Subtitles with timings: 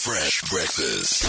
[0.00, 1.24] Fresh breakfast.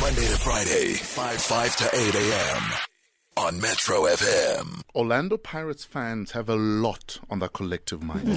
[0.00, 2.62] Monday to Friday, 5 5 to 8 a.m.
[3.36, 4.82] on Metro FM.
[4.94, 8.36] Orlando Pirates fans have a lot on their collective minds.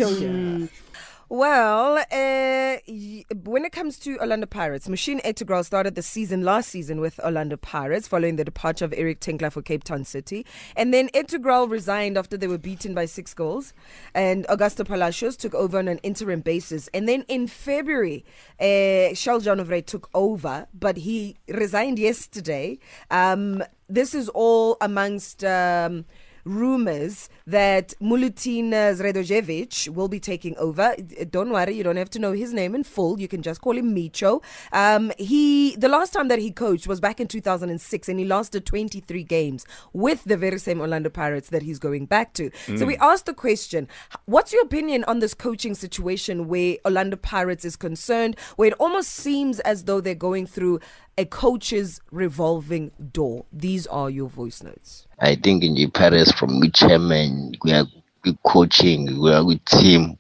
[1.30, 6.70] Well, uh, y- when it comes to Orlando Pirates, Muhsin Ertugral started the season last
[6.70, 10.46] season with Orlando Pirates following the departure of Eric Tinkler for Cape Town City.
[10.76, 13.74] And then Ertugral resigned after they were beaten by six goals.
[14.14, 16.90] And Augusto Palacios took over on an interim basis.
[16.90, 18.26] And then in February,
[18.60, 22.80] uh, Jonevret took over, but he resigned yesterday.
[23.10, 25.44] Um, this is all amongst.
[25.44, 26.06] Um,
[26.48, 30.96] rumors that Milutin Sredojevic will be taking over.
[31.30, 33.20] Don't worry, you don't have to know his name in full.
[33.20, 34.44] You can just call him Micho.
[34.72, 38.66] Um, he the last time that he coached was back in 2006, and he lasted
[38.66, 42.50] 23 games with the very same Orlando Pirates that he's going back to.
[42.78, 43.88] So we asked the question:
[44.26, 49.12] What's your opinion on this coaching situation where Orlando Pirates is concerned, where it almost
[49.12, 50.80] seems as though they're going through
[51.18, 53.46] a coach's revolving door?
[53.52, 55.08] These are your voice notes.
[55.20, 57.86] I think in Pirates from with chairman, we are
[58.24, 60.18] with coaching, we are with team.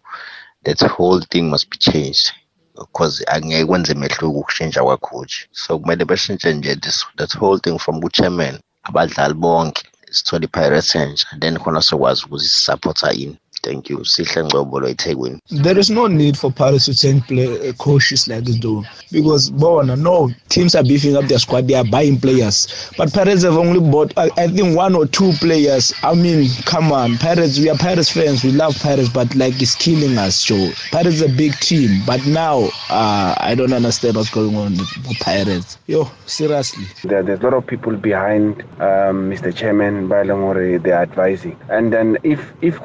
[0.64, 2.32] That whole thing must be changed.
[2.76, 5.48] Because angeke kwenze mehluko ukushintsha kwacoach.
[5.52, 11.28] So kumele bashintshe nje this that whole thing from chairman abadlali bonke sithole i-Pirates entsha
[11.40, 13.38] then khona sokwazi ukuthi sisupporta in.
[13.68, 13.98] Thank you.
[14.06, 15.40] Sihle Ngcobo lo eThekwini.
[15.50, 19.50] There is no need for Pirates to change play, uh, coaches like this though, because
[19.50, 21.68] Bona, no teams are beefing up their squad.
[21.68, 25.34] They are buying players, but Pirates have only bought, I, I think, one or two
[25.34, 25.94] players.
[26.02, 27.59] I mean, come on, Pirates.
[27.59, 28.42] We are Pirates fans.
[28.42, 30.38] We love Pirates, but like it's killing us.
[30.38, 30.56] So
[30.92, 35.20] Pirates is a big team, but now uh, I don't understand what's going on with
[35.20, 35.78] Pirates.
[35.88, 36.86] Yo, seriously.
[37.04, 39.54] There, there's a lot of people behind um, Mr.
[39.54, 41.59] Chairman Bailangore, they're advising.
[41.70, 42.81] And then if if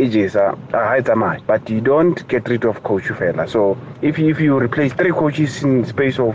[0.00, 3.46] coach is a high tamash, but you don't get rid of coach fella.
[3.46, 6.34] So if if you replace three coaches in space of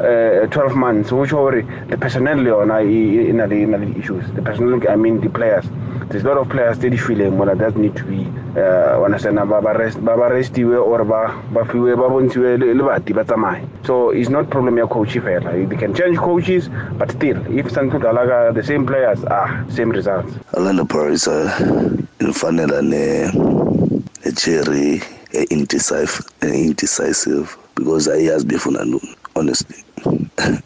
[0.00, 4.24] uh, 12 months, which already the personnel on in in issues.
[4.34, 5.66] The personnel, I mean the players.
[6.08, 8.26] There's a lot of players that feeling well, that need to be
[8.56, 13.24] uh, understand ba rest ba restiwe or ba ba fiwe ba bontsiwe le bati ba
[13.24, 13.66] tsamaye.
[13.86, 15.50] So it's not problem ya coach fela.
[15.68, 16.68] They can change coaches,
[16.98, 20.32] but still, if Santu Dalaga the same players, ah, same results.
[20.54, 21.26] Orlando Pirates
[22.20, 23.30] infanela ne
[24.24, 25.02] necherry
[25.50, 29.76] indecisive indecisive because ayazi befuna ntoni honestly.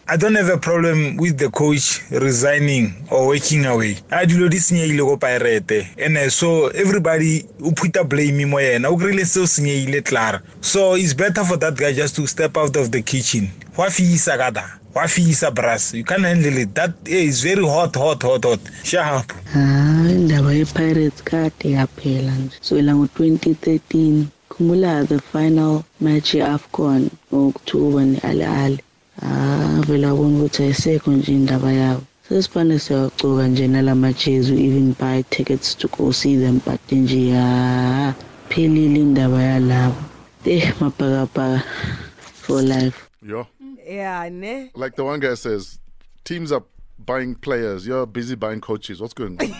[0.06, 3.96] I don't have a problem with the coach resigning or walking away.
[4.12, 8.58] A dilo di senyehile ko Pirate and uh, so everybody o put a blame mo
[8.58, 10.42] yena o krile seo senyehile Clara.
[10.60, 13.48] So it's better for that guy just to step out of the kitchen.
[13.78, 14.78] Wa fisa kada.
[14.94, 15.94] Wa fisa brass.
[15.94, 16.74] You can't handle it.
[16.74, 18.60] That is very hot hot hot hot.
[18.84, 19.32] Sharp.
[19.54, 28.78] hayi indaba ye-pirates kade yaphela nje kusukela ngo-2013 khumbula the final match ye-afcon okuthuba ne-ali-ali
[28.78, 28.93] ah
[29.86, 35.22] vele abona ukuthi ayisekho nje indaba yabo sesifane siyawacuka nje nala matches we even buy
[35.22, 38.14] tickets to go see them but nje ya
[38.48, 39.96] phelile indaba yalabo
[40.44, 41.62] eh mabhakabhaka
[42.42, 43.44] for life Yeah.
[43.86, 44.70] Yeah, ne?
[44.74, 45.78] Like the one guy says,
[46.24, 46.62] teams are
[47.06, 47.86] buying players.
[47.86, 49.00] You're busy buying coaches.
[49.00, 49.54] What's going on?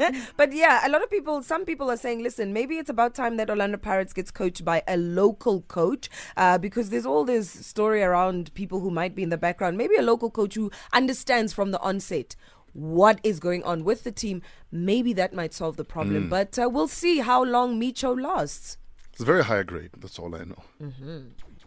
[0.36, 3.36] But yeah, a lot of people, some people are saying, listen, maybe it's about time
[3.36, 8.02] that Orlando Pirates gets coached by a local coach uh, because there's all this story
[8.02, 9.76] around people who might be in the background.
[9.76, 12.36] Maybe a local coach who understands from the onset
[12.72, 14.40] what is going on with the team.
[14.70, 16.28] Maybe that might solve the problem.
[16.28, 18.78] But uh, we'll see how long Micho lasts.
[19.10, 19.90] it's a very high grade.
[19.98, 20.62] That's all I know.
[20.80, 21.18] Mm-hmm.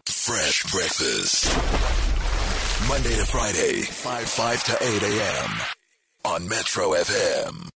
[0.06, 1.52] Fresh breakfast.
[2.88, 5.50] Monday to Friday, 5 5 to 8 a.m.
[6.24, 7.68] on Metro FM.